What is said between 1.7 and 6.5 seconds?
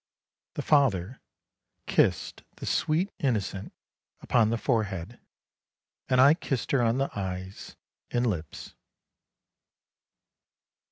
kissed the sweet innocent upon the forehead, and I